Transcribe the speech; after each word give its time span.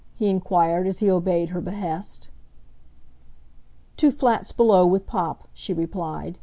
he 0.15 0.31
enquired, 0.31 0.87
as 0.87 0.97
he 0.97 1.11
obeyed 1.11 1.49
her 1.49 1.61
behest. 1.61 2.29
"Two 3.97 4.09
flats 4.09 4.51
below 4.51 4.83
with 4.83 5.05
pop," 5.05 5.47
she 5.53 5.73
replied. 5.73 6.39